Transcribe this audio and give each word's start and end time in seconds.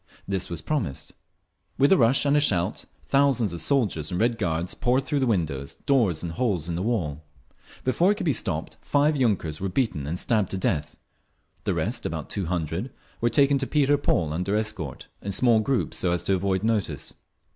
This 0.27 0.49
was 0.49 0.63
promised. 0.63 1.13
With 1.77 1.91
a 1.91 1.95
rush 1.97 2.25
and 2.25 2.35
a 2.35 2.39
shout 2.39 2.85
thousands 3.05 3.53
of 3.53 3.61
soldiers 3.61 4.09
and 4.11 4.19
Red 4.19 4.39
Guards 4.39 4.73
poured 4.73 5.03
through 5.03 5.19
windows, 5.23 5.75
doors 5.85 6.23
and 6.23 6.31
holes 6.31 6.67
in 6.67 6.73
the 6.73 6.81
wall. 6.81 7.23
Before 7.83 8.11
it 8.11 8.15
could 8.15 8.25
be 8.25 8.33
stopped 8.33 8.77
five 8.81 9.15
yunkers 9.15 9.61
were 9.61 9.69
beaten 9.69 10.07
and 10.07 10.17
stabbed 10.17 10.49
to 10.49 10.57
death. 10.57 10.97
The 11.65 11.75
rest, 11.75 12.03
about 12.07 12.31
two 12.31 12.47
hundred, 12.47 12.91
were 13.21 13.29
taken 13.29 13.59
to 13.59 13.67
Peter 13.67 13.95
Paul 13.95 14.33
under 14.33 14.55
escort, 14.55 15.07
in 15.21 15.33
small 15.33 15.59
groups 15.59 15.99
so 15.99 16.11
as 16.11 16.23
to 16.23 16.33
avoid 16.33 16.63
notice. 16.63 17.13